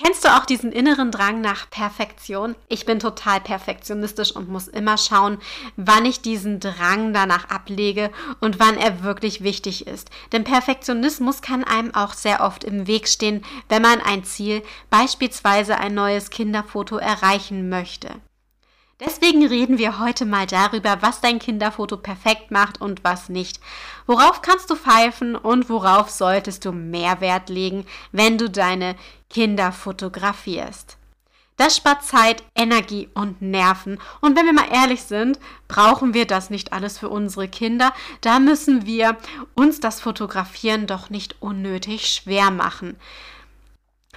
[0.00, 2.54] Kennst du auch diesen inneren Drang nach Perfektion?
[2.68, 5.38] Ich bin total perfektionistisch und muss immer schauen,
[5.76, 10.10] wann ich diesen Drang danach ablege und wann er wirklich wichtig ist.
[10.30, 15.78] Denn Perfektionismus kann einem auch sehr oft im Weg stehen, wenn man ein Ziel, beispielsweise
[15.78, 18.08] ein neues Kinderfoto, erreichen möchte.
[19.00, 23.60] Deswegen reden wir heute mal darüber, was dein Kinderfoto perfekt macht und was nicht.
[24.06, 28.96] Worauf kannst du pfeifen und worauf solltest du mehr Wert legen, wenn du deine
[29.30, 30.96] Kinder fotografierst.
[31.58, 33.98] Das spart Zeit, Energie und Nerven.
[34.20, 37.92] Und wenn wir mal ehrlich sind, brauchen wir das nicht alles für unsere Kinder.
[38.20, 39.16] Da müssen wir
[39.54, 42.96] uns das Fotografieren doch nicht unnötig schwer machen.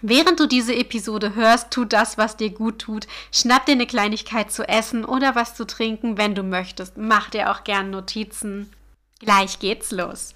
[0.03, 3.07] Während du diese Episode hörst, tu das, was dir gut tut.
[3.31, 6.97] Schnapp dir eine Kleinigkeit zu essen oder was zu trinken, wenn du möchtest.
[6.97, 8.71] Mach dir auch gern Notizen.
[9.19, 10.35] Gleich geht's los.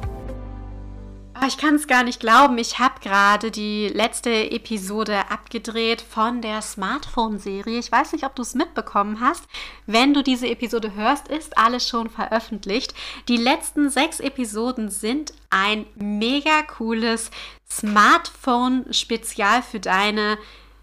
[1.43, 2.59] Oh, ich kann es gar nicht glauben.
[2.59, 7.79] Ich habe gerade die letzte Episode abgedreht von der Smartphone-Serie.
[7.79, 9.45] Ich weiß nicht, ob du es mitbekommen hast.
[9.87, 12.93] Wenn du diese Episode hörst, ist alles schon veröffentlicht.
[13.27, 17.31] Die letzten sechs Episoden sind ein mega cooles
[17.67, 20.37] Smartphone-Spezial für deine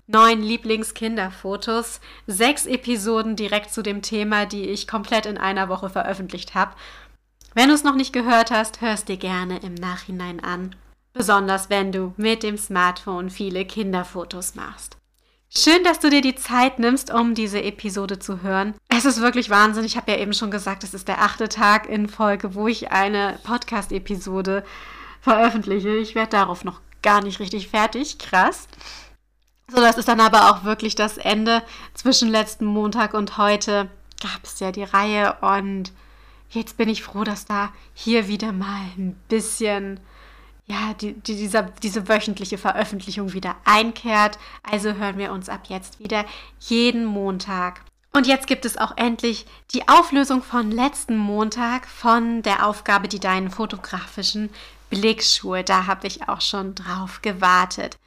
[0.08, 2.00] neun Lieblingskinderfotos.
[2.26, 6.72] Sechs Episoden direkt zu dem Thema, die ich komplett in einer Woche veröffentlicht habe.
[7.54, 10.76] Wenn du es noch nicht gehört hast, hörst dir gerne im Nachhinein an.
[11.12, 14.96] Besonders wenn du mit dem Smartphone viele Kinderfotos machst.
[15.50, 18.74] Schön, dass du dir die Zeit nimmst, um diese Episode zu hören.
[18.88, 19.84] Es ist wirklich Wahnsinn.
[19.84, 22.92] Ich habe ja eben schon gesagt, es ist der achte Tag in Folge, wo ich
[22.92, 24.62] eine Podcast-Episode
[25.22, 25.96] veröffentliche.
[25.96, 28.18] Ich werde darauf noch gar nicht richtig fertig.
[28.18, 28.68] Krass.
[29.70, 31.62] So, das ist dann aber auch wirklich das Ende.
[31.94, 33.88] Zwischen letzten Montag und heute
[34.22, 35.92] gab es ja die Reihe und
[36.50, 40.00] jetzt bin ich froh, dass da hier wieder mal ein bisschen,
[40.66, 44.38] ja, die, die, dieser, diese wöchentliche Veröffentlichung wieder einkehrt.
[44.62, 46.24] Also hören wir uns ab jetzt wieder
[46.60, 47.82] jeden Montag.
[48.12, 53.20] Und jetzt gibt es auch endlich die Auflösung von letzten Montag von der Aufgabe, die
[53.20, 54.50] deinen fotografischen
[54.90, 55.62] Blickschuhe.
[55.62, 57.98] Da habe ich auch schon drauf gewartet.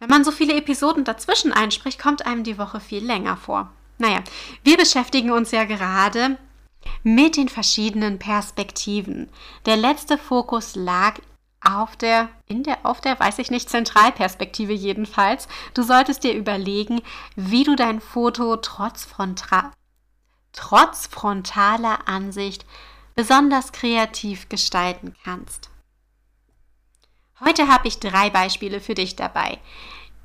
[0.00, 3.70] Wenn man so viele Episoden dazwischen einspricht, kommt einem die Woche viel länger vor.
[3.98, 4.20] Naja,
[4.64, 6.38] wir beschäftigen uns ja gerade
[7.02, 9.28] mit den verschiedenen Perspektiven.
[9.66, 11.18] Der letzte Fokus lag
[11.62, 15.46] auf der, in der, auf der, weiß ich nicht, Zentralperspektive jedenfalls.
[15.74, 17.02] Du solltest dir überlegen,
[17.36, 19.72] wie du dein Foto trotz, Fronta
[20.52, 22.64] trotz frontaler Ansicht
[23.14, 25.70] besonders kreativ gestalten kannst.
[27.38, 29.58] Heute habe ich drei Beispiele für dich dabei.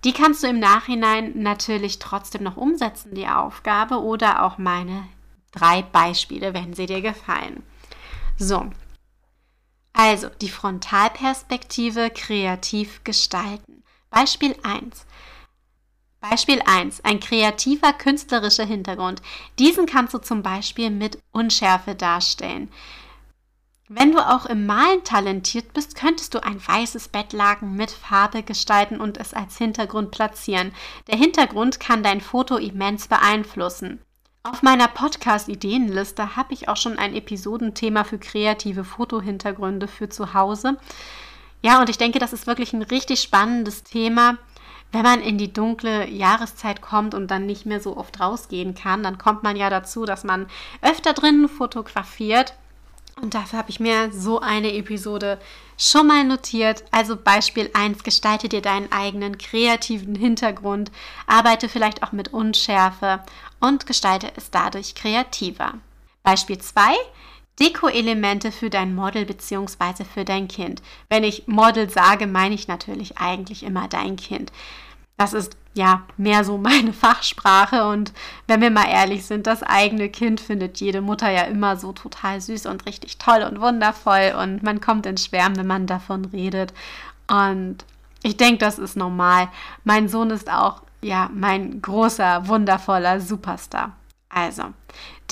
[0.03, 5.07] Die kannst du im Nachhinein natürlich trotzdem noch umsetzen, die Aufgabe, oder auch meine
[5.55, 7.63] drei Beispiele, wenn sie dir gefallen.
[8.37, 8.69] So,
[9.93, 13.83] also die Frontalperspektive kreativ gestalten.
[14.09, 15.05] Beispiel 1.
[16.19, 17.05] Beispiel 1.
[17.05, 19.21] Ein kreativer künstlerischer Hintergrund.
[19.57, 22.69] Diesen kannst du zum Beispiel mit Unschärfe darstellen.
[23.87, 28.99] Wenn du auch im Malen talentiert bist, könntest du ein weißes Bettlaken mit Farbe gestalten
[28.99, 30.73] und es als Hintergrund platzieren.
[31.07, 34.01] Der Hintergrund kann dein Foto immens beeinflussen.
[34.47, 40.77] Auf meiner Podcast-Ideenliste habe ich auch schon ein Episodenthema für kreative Fotohintergründe für zu Hause.
[41.63, 44.37] Ja, und ich denke, das ist wirklich ein richtig spannendes Thema.
[44.91, 49.01] Wenn man in die dunkle Jahreszeit kommt und dann nicht mehr so oft rausgehen kann,
[49.01, 50.45] dann kommt man ja dazu, dass man
[50.83, 52.53] öfter drinnen fotografiert.
[53.21, 55.39] Und dafür habe ich mir so eine Episode
[55.77, 56.83] schon mal notiert.
[56.91, 60.91] Also Beispiel 1, gestalte dir deinen eigenen kreativen Hintergrund,
[61.25, 63.21] arbeite vielleicht auch mit Unschärfe
[63.59, 65.75] und gestalte es dadurch kreativer.
[66.23, 66.95] Beispiel 2,
[67.59, 70.03] Deko-Elemente für dein Model bzw.
[70.03, 70.81] für dein Kind.
[71.09, 74.51] Wenn ich Model sage, meine ich natürlich eigentlich immer dein Kind.
[75.17, 78.11] Das ist ja mehr so meine Fachsprache und
[78.47, 82.41] wenn wir mal ehrlich sind, das eigene Kind findet jede Mutter ja immer so total
[82.41, 86.73] süß und richtig toll und wundervoll und man kommt ins Schwärmen, wenn man davon redet
[87.27, 87.85] und
[88.23, 89.49] ich denke, das ist normal.
[89.83, 93.95] Mein Sohn ist auch ja mein großer, wundervoller Superstar.
[94.27, 94.63] Also,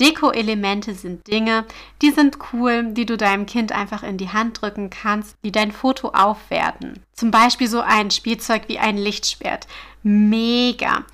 [0.00, 1.66] Deko-Elemente sind Dinge,
[2.00, 5.72] die sind cool, die du deinem Kind einfach in die Hand drücken kannst, die dein
[5.72, 7.02] Foto aufwerten.
[7.12, 9.66] Zum Beispiel so ein Spielzeug wie ein Lichtschwert.
[10.02, 11.04] Mega.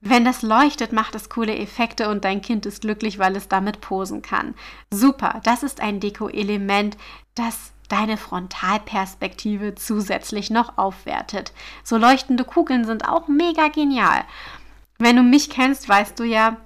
[0.00, 3.80] Wenn das leuchtet, macht es coole Effekte und dein Kind ist glücklich, weil es damit
[3.80, 4.54] posen kann.
[4.92, 6.96] Super, das ist ein Deko-Element,
[7.34, 11.52] das deine Frontalperspektive zusätzlich noch aufwertet.
[11.84, 14.24] So leuchtende Kugeln sind auch mega genial.
[14.98, 16.56] Wenn du mich kennst, weißt du ja,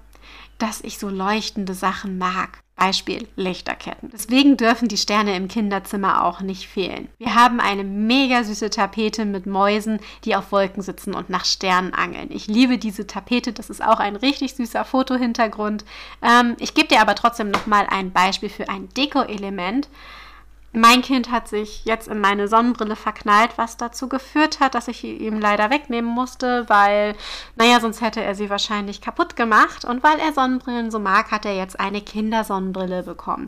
[0.58, 2.62] dass ich so leuchtende Sachen mag.
[2.76, 4.10] Beispiel Lichterketten.
[4.12, 7.08] Deswegen dürfen die Sterne im Kinderzimmer auch nicht fehlen.
[7.16, 11.94] Wir haben eine mega süße Tapete mit Mäusen, die auf Wolken sitzen und nach Sternen
[11.94, 12.28] angeln.
[12.30, 15.86] Ich liebe diese Tapete, das ist auch ein richtig süßer Fotohintergrund.
[16.22, 19.88] Ähm, ich gebe dir aber trotzdem nochmal ein Beispiel für ein Deko-Element.
[20.72, 25.04] Mein Kind hat sich jetzt in meine Sonnenbrille verknallt, was dazu geführt hat, dass ich
[25.04, 27.14] ihm leider wegnehmen musste, weil,
[27.56, 29.86] naja, sonst hätte er sie wahrscheinlich kaputt gemacht.
[29.86, 33.46] Und weil er Sonnenbrillen so mag, hat er jetzt eine Kindersonnenbrille bekommen.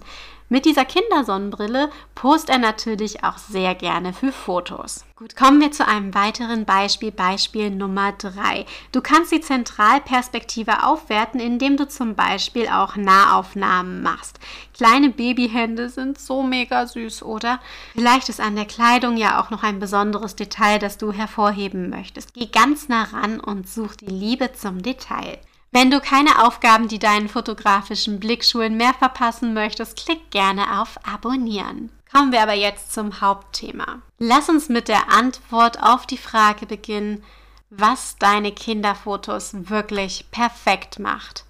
[0.51, 5.05] Mit dieser Kindersonnenbrille post er natürlich auch sehr gerne für Fotos.
[5.15, 8.65] Gut, kommen wir zu einem weiteren Beispiel, Beispiel Nummer 3.
[8.93, 14.41] Du kannst die Zentralperspektive aufwerten, indem du zum Beispiel auch Nahaufnahmen machst.
[14.73, 17.61] Kleine Babyhände sind so mega süß, oder?
[17.93, 22.33] Vielleicht ist an der Kleidung ja auch noch ein besonderes Detail, das du hervorheben möchtest.
[22.33, 25.39] Geh ganz nah ran und such die Liebe zum Detail.
[25.71, 30.99] Wenn du keine Aufgaben, die deinen fotografischen Blick schulen, mehr verpassen möchtest, klick gerne auf
[31.07, 31.91] Abonnieren.
[32.11, 34.01] Kommen wir aber jetzt zum Hauptthema.
[34.19, 37.23] Lass uns mit der Antwort auf die Frage beginnen,
[37.71, 41.45] was deine Kinderfotos wirklich perfekt macht.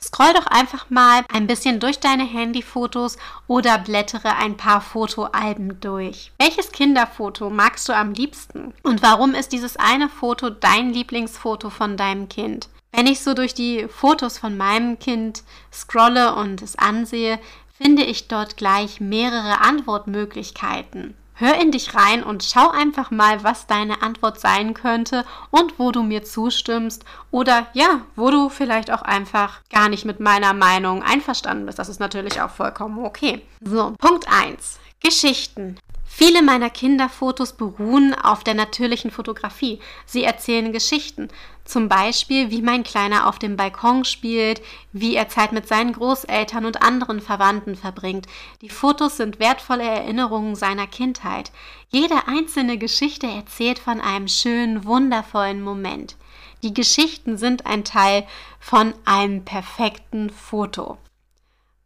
[0.00, 3.16] Scroll doch einfach mal ein bisschen durch deine Handyfotos
[3.46, 6.32] oder blättere ein paar Fotoalben durch.
[6.38, 8.72] Welches Kinderfoto magst du am liebsten?
[8.82, 12.68] Und warum ist dieses eine Foto dein Lieblingsfoto von deinem Kind?
[12.92, 15.42] Wenn ich so durch die Fotos von meinem Kind
[15.72, 17.38] scrolle und es ansehe,
[17.76, 21.14] finde ich dort gleich mehrere Antwortmöglichkeiten.
[21.38, 25.92] Hör in dich rein und schau einfach mal, was deine Antwort sein könnte und wo
[25.92, 31.02] du mir zustimmst oder ja, wo du vielleicht auch einfach gar nicht mit meiner Meinung
[31.02, 31.78] einverstanden bist.
[31.78, 33.42] Das ist natürlich auch vollkommen okay.
[33.60, 34.78] So, Punkt 1.
[35.02, 35.76] Geschichten.
[36.18, 39.80] Viele meiner Kinderfotos beruhen auf der natürlichen Fotografie.
[40.06, 41.28] Sie erzählen Geschichten.
[41.66, 46.64] Zum Beispiel, wie mein Kleiner auf dem Balkon spielt, wie er Zeit mit seinen Großeltern
[46.64, 48.28] und anderen Verwandten verbringt.
[48.62, 51.52] Die Fotos sind wertvolle Erinnerungen seiner Kindheit.
[51.90, 56.16] Jede einzelne Geschichte erzählt von einem schönen, wundervollen Moment.
[56.62, 58.26] Die Geschichten sind ein Teil
[58.58, 60.96] von einem perfekten Foto.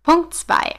[0.04, 0.76] Punkt 2.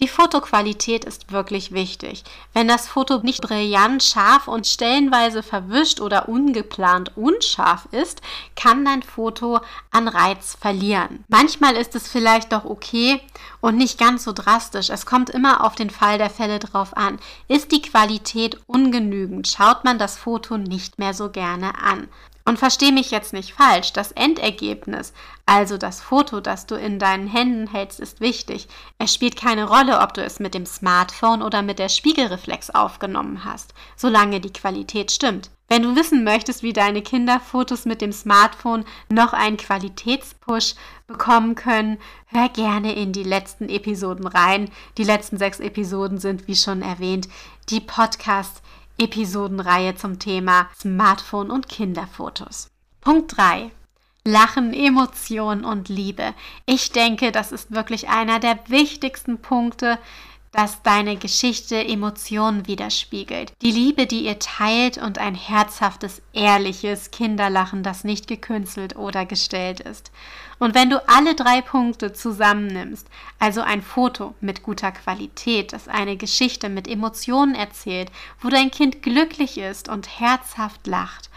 [0.00, 2.22] Die Fotoqualität ist wirklich wichtig.
[2.52, 8.20] Wenn das Foto nicht brillant, scharf und stellenweise verwischt oder ungeplant unscharf ist,
[8.54, 9.60] kann dein Foto
[9.90, 11.24] an Reiz verlieren.
[11.28, 13.20] Manchmal ist es vielleicht doch okay
[13.60, 14.90] und nicht ganz so drastisch.
[14.90, 17.18] Es kommt immer auf den Fall der Fälle drauf an.
[17.48, 22.08] Ist die Qualität ungenügend, schaut man das Foto nicht mehr so gerne an.
[22.48, 25.12] Und versteh mich jetzt nicht falsch, das Endergebnis,
[25.44, 28.68] also das Foto, das du in deinen Händen hältst, ist wichtig.
[28.96, 33.44] Es spielt keine Rolle, ob du es mit dem Smartphone oder mit der Spiegelreflex aufgenommen
[33.44, 35.50] hast, solange die Qualität stimmt.
[35.68, 40.74] Wenn du wissen möchtest, wie deine Kinderfotos mit dem Smartphone noch einen Qualitätspush
[41.06, 41.98] bekommen können,
[42.28, 44.70] hör gerne in die letzten Episoden rein.
[44.96, 47.28] Die letzten sechs Episoden sind, wie schon erwähnt,
[47.68, 48.62] die Podcasts
[48.98, 52.70] Episodenreihe zum Thema Smartphone und Kinderfotos.
[53.00, 53.70] Punkt 3.
[54.24, 56.34] Lachen, Emotion und Liebe.
[56.66, 59.98] Ich denke, das ist wirklich einer der wichtigsten Punkte,
[60.52, 63.52] dass deine Geschichte Emotionen widerspiegelt.
[63.62, 69.80] Die Liebe, die ihr teilt und ein herzhaftes, ehrliches Kinderlachen, das nicht gekünstelt oder gestellt
[69.80, 70.10] ist.
[70.58, 73.06] Und wenn du alle drei Punkte zusammennimmst,
[73.38, 79.02] also ein Foto mit guter Qualität, das eine Geschichte mit Emotionen erzählt, wo dein Kind
[79.02, 81.30] glücklich ist und herzhaft lacht,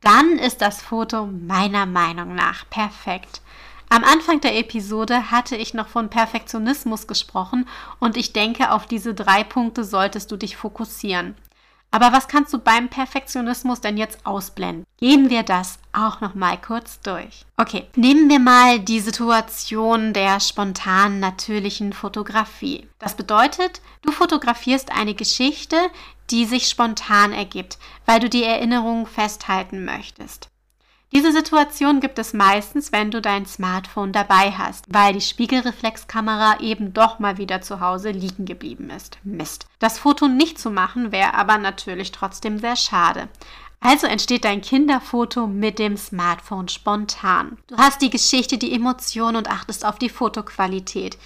[0.00, 3.40] dann ist das Foto meiner Meinung nach perfekt.
[3.88, 7.68] Am Anfang der Episode hatte ich noch von Perfektionismus gesprochen
[8.00, 11.36] und ich denke, auf diese drei Punkte solltest du dich fokussieren.
[11.94, 14.84] Aber was kannst du beim Perfektionismus denn jetzt ausblenden?
[14.98, 17.44] Gehen wir das auch noch mal kurz durch.
[17.56, 22.88] Okay, nehmen wir mal die Situation der spontanen natürlichen Fotografie.
[22.98, 25.76] Das bedeutet, du fotografierst eine Geschichte,
[26.30, 30.48] die sich spontan ergibt, weil du die Erinnerung festhalten möchtest.
[31.16, 36.92] Diese Situation gibt es meistens, wenn du dein Smartphone dabei hast, weil die Spiegelreflexkamera eben
[36.92, 39.18] doch mal wieder zu Hause liegen geblieben ist.
[39.22, 39.66] Mist.
[39.78, 43.28] Das Foto nicht zu machen wäre aber natürlich trotzdem sehr schade.
[43.78, 47.58] Also entsteht dein Kinderfoto mit dem Smartphone spontan.
[47.68, 51.16] Du hast die Geschichte, die Emotion und achtest auf die Fotoqualität.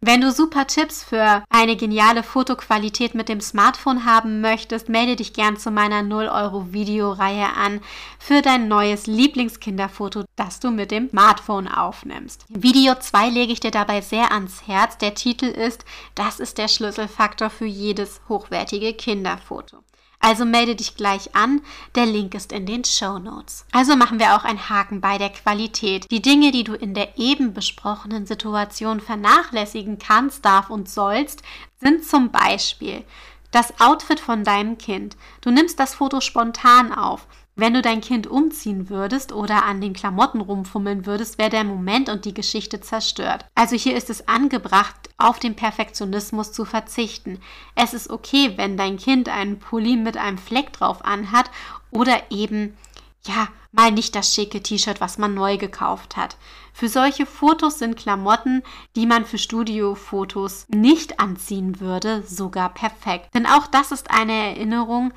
[0.00, 5.32] Wenn du super Tipps für eine geniale Fotoqualität mit dem Smartphone haben möchtest, melde dich
[5.32, 7.80] gern zu meiner 0 Euro Videoreihe an
[8.20, 12.44] für dein neues Lieblingskinderfoto, das du mit dem Smartphone aufnimmst.
[12.48, 14.98] Video 2 lege ich dir dabei sehr ans Herz.
[14.98, 19.78] Der Titel ist Das ist der Schlüsselfaktor für jedes hochwertige Kinderfoto.
[20.20, 21.60] Also melde dich gleich an,
[21.94, 23.64] der Link ist in den Show Notes.
[23.72, 26.10] Also machen wir auch einen Haken bei der Qualität.
[26.10, 31.42] Die Dinge, die du in der eben besprochenen Situation vernachlässigen kannst, darf und sollst,
[31.80, 33.04] sind zum Beispiel
[33.50, 35.16] das Outfit von deinem Kind.
[35.40, 37.26] Du nimmst das Foto spontan auf.
[37.56, 42.08] Wenn du dein Kind umziehen würdest oder an den Klamotten rumfummeln würdest, wäre der Moment
[42.08, 43.46] und die Geschichte zerstört.
[43.56, 47.40] Also hier ist es angebracht, auf den Perfektionismus zu verzichten.
[47.74, 51.50] Es ist okay, wenn dein Kind einen Pulli mit einem Fleck drauf anhat
[51.90, 52.76] oder eben
[53.26, 56.36] ja, mal nicht das schicke T-Shirt, was man neu gekauft hat.
[56.72, 58.62] Für solche Fotos sind Klamotten,
[58.96, 63.34] die man für Studiofotos nicht anziehen würde, sogar perfekt.
[63.34, 65.12] Denn auch das ist eine Erinnerung,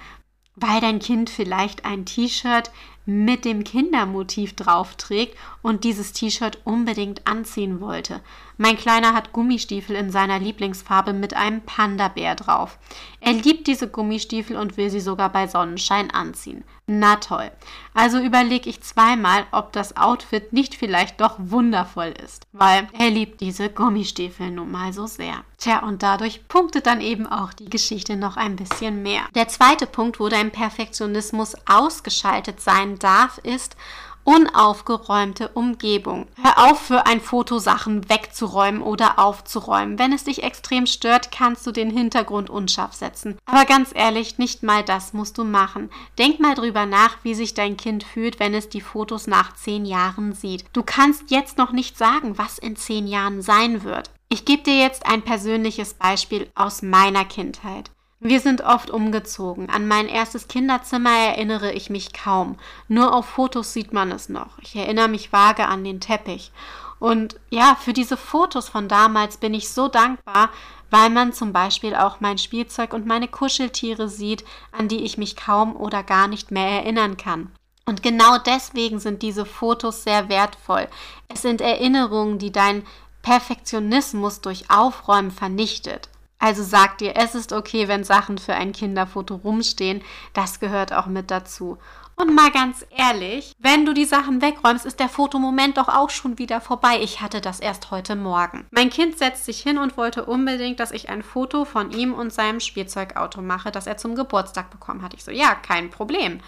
[0.56, 2.72] weil dein Kind vielleicht ein T-Shirt
[3.06, 8.22] mit dem Kindermotiv drauf trägt und dieses T-Shirt unbedingt anziehen wollte.
[8.58, 12.78] Mein Kleiner hat Gummistiefel in seiner Lieblingsfarbe mit einem Panda-Bär drauf.
[13.20, 16.64] Er liebt diese Gummistiefel und will sie sogar bei Sonnenschein anziehen.
[16.88, 17.52] Na toll.
[17.94, 23.40] Also überlege ich zweimal, ob das Outfit nicht vielleicht doch wundervoll ist, weil er liebt
[23.40, 25.44] diese Gummistiefel nun mal so sehr.
[25.58, 29.22] Tja, und dadurch punktet dann eben auch die Geschichte noch ein bisschen mehr.
[29.36, 33.78] Der zweite Punkt, wo dein Perfektionismus ausgeschaltet sein darf, ist,
[34.24, 36.28] unaufgeräumte Umgebung.
[36.42, 40.00] Hör auf, für ein Foto Sachen wegzuräumen oder aufzuräumen.
[40.00, 43.38] Wenn es dich extrem stört, kannst du den Hintergrund unscharf setzen.
[43.46, 45.90] Aber ganz ehrlich, nicht mal das musst du machen.
[46.18, 49.86] Denk mal drüber nach, wie sich dein Kind fühlt, wenn es die Fotos nach zehn
[49.86, 50.66] Jahren sieht.
[50.74, 54.10] Du kannst jetzt noch nicht sagen, was in zehn Jahren sein wird.
[54.30, 57.92] Ich gebe dir jetzt ein persönliches Beispiel aus meiner Kindheit.
[58.24, 59.68] Wir sind oft umgezogen.
[59.72, 62.56] An mein erstes Kinderzimmer erinnere ich mich kaum.
[62.88, 64.60] Nur auf Fotos sieht man es noch.
[64.62, 66.52] Ich erinnere mich vage an den Teppich.
[67.00, 70.52] Und ja, für diese Fotos von damals bin ich so dankbar,
[70.92, 75.36] weil man zum Beispiel auch mein Spielzeug und meine Kuscheltiere sieht, an die ich mich
[75.36, 77.50] kaum oder gar nicht mehr erinnern kann.
[77.88, 80.88] Und genau deswegen sind diese Fotos sehr wertvoll.
[81.28, 82.86] Es sind Erinnerungen, die dein
[83.24, 86.11] Perfektionismus durch Aufräumen vernichtet.
[86.42, 90.02] Also sag dir, es ist okay, wenn Sachen für ein Kinderfoto rumstehen.
[90.34, 91.78] Das gehört auch mit dazu.
[92.16, 96.40] Und mal ganz ehrlich, wenn du die Sachen wegräumst, ist der Fotomoment doch auch schon
[96.40, 97.00] wieder vorbei.
[97.02, 98.66] Ich hatte das erst heute Morgen.
[98.72, 102.34] Mein Kind setzt sich hin und wollte unbedingt, dass ich ein Foto von ihm und
[102.34, 105.14] seinem Spielzeugauto mache, das er zum Geburtstag bekommen hat.
[105.14, 106.42] Ich so, ja, kein Problem.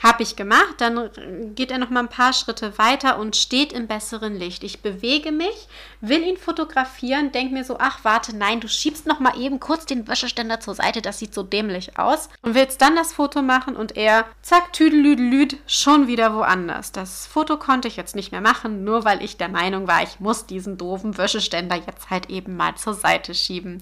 [0.00, 1.10] Habe ich gemacht, dann
[1.54, 4.64] geht er noch mal ein paar Schritte weiter und steht im besseren Licht.
[4.64, 5.68] Ich bewege mich,
[6.00, 9.86] will ihn fotografieren, denke mir so, ach warte, nein, du schiebst noch mal eben kurz
[9.86, 13.76] den Wäscheständer zur Seite, das sieht so dämlich aus und willst dann das Foto machen
[13.76, 16.90] und er, zack, tüdelüdelüd, schon wieder woanders.
[16.90, 20.18] Das Foto konnte ich jetzt nicht mehr machen, nur weil ich der Meinung war, ich
[20.18, 23.80] muss diesen doofen Wäscheständer jetzt halt eben mal zur Seite schieben.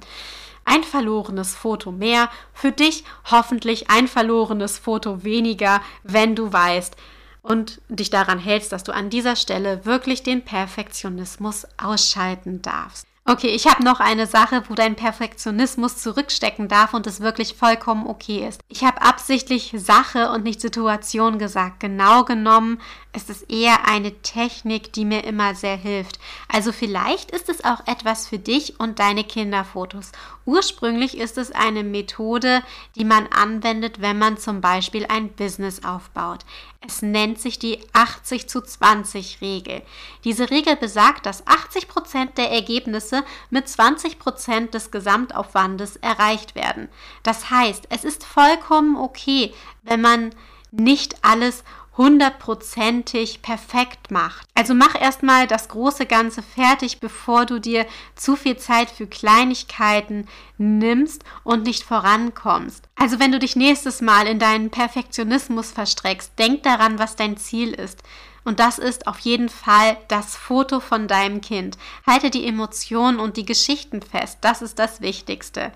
[0.72, 6.94] Ein verlorenes Foto mehr, für dich hoffentlich ein verlorenes Foto weniger, wenn du weißt
[7.42, 13.09] und dich daran hältst, dass du an dieser Stelle wirklich den Perfektionismus ausschalten darfst.
[13.30, 18.08] Okay, ich habe noch eine Sache, wo dein Perfektionismus zurückstecken darf und es wirklich vollkommen
[18.08, 18.60] okay ist.
[18.66, 21.78] Ich habe absichtlich Sache und nicht Situation gesagt.
[21.78, 22.80] Genau genommen
[23.14, 26.18] ist es eher eine Technik, die mir immer sehr hilft.
[26.48, 30.10] Also vielleicht ist es auch etwas für dich und deine Kinderfotos.
[30.44, 32.64] Ursprünglich ist es eine Methode,
[32.96, 36.44] die man anwendet, wenn man zum Beispiel ein Business aufbaut.
[36.86, 39.82] Es nennt sich die 80 zu 20 Regel.
[40.24, 46.88] Diese Regel besagt, dass 80 Prozent der Ergebnisse mit 20 Prozent des Gesamtaufwandes erreicht werden.
[47.22, 50.30] Das heißt, es ist vollkommen okay, wenn man
[50.70, 51.64] nicht alles
[52.00, 54.48] hundertprozentig perfekt macht.
[54.54, 57.84] Also mach erstmal das große Ganze fertig, bevor du dir
[58.16, 60.26] zu viel Zeit für Kleinigkeiten
[60.56, 62.88] nimmst und nicht vorankommst.
[62.94, 67.74] Also wenn du dich nächstes Mal in deinen Perfektionismus verstreckst, denk daran, was dein Ziel
[67.74, 68.02] ist.
[68.44, 71.76] Und das ist auf jeden Fall das Foto von deinem Kind.
[72.06, 74.38] Halte die Emotionen und die Geschichten fest.
[74.40, 75.70] Das ist das Wichtigste.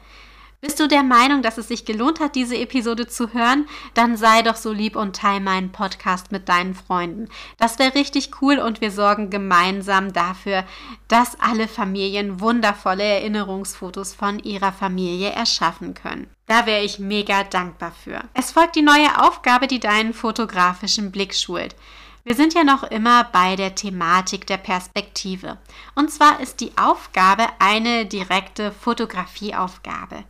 [0.65, 3.69] Bist du der Meinung, dass es sich gelohnt hat, diese Episode zu hören?
[3.93, 7.29] Dann sei doch so lieb und teile meinen Podcast mit deinen Freunden.
[7.59, 10.65] Das wäre richtig cool und wir sorgen gemeinsam dafür,
[11.07, 16.31] dass alle Familien wundervolle Erinnerungsfotos von ihrer Familie erschaffen können.
[16.47, 18.23] Da wäre ich mega dankbar für.
[18.33, 21.77] Es folgt die neue Aufgabe, die deinen fotografischen Blick schult.
[22.25, 25.59] Wir sind ja noch immer bei der Thematik der Perspektive.
[25.95, 30.25] Und zwar ist die Aufgabe eine direkte Fotografieaufgabe.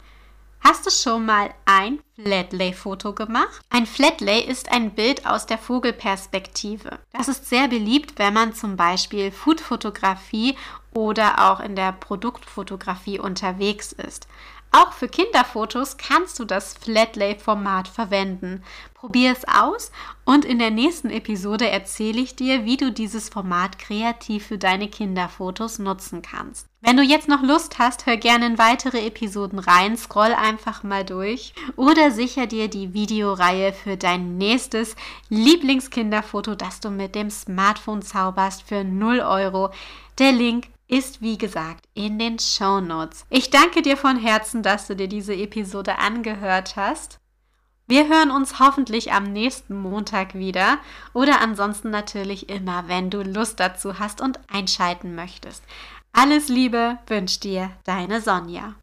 [0.67, 3.61] Hast du schon mal ein Flatlay-Foto gemacht?
[3.69, 7.01] Ein Flatlay ist ein Bild aus der Vogelperspektive.
[7.13, 10.57] Das ist sehr beliebt, wenn man zum Beispiel Foodfotografie
[10.95, 14.27] oder auch in der Produktfotografie unterwegs ist.
[14.73, 18.65] Auch für Kinderfotos kannst du das Flatlay-Format verwenden.
[18.95, 19.93] Probier es aus
[20.25, 24.89] und in der nächsten Episode erzähle ich dir, wie du dieses Format kreativ für deine
[24.89, 26.67] Kinderfotos nutzen kannst.
[26.87, 31.03] Wenn du jetzt noch Lust hast, hör gerne in weitere Episoden rein, scroll einfach mal
[31.03, 34.95] durch oder sicher dir die Videoreihe für dein nächstes
[35.31, 39.71] Lieblingskinderfoto, das du mit dem Smartphone zauberst für 0 Euro.
[40.19, 43.25] Der Link ist wie gesagt in den Show Notes.
[43.31, 47.19] Ich danke dir von Herzen, dass du dir diese Episode angehört hast.
[47.87, 50.79] Wir hören uns hoffentlich am nächsten Montag wieder
[51.13, 55.63] oder ansonsten natürlich immer, wenn du Lust dazu hast und einschalten möchtest.
[56.17, 58.77] Alles Liebe wünscht dir deine Sonja.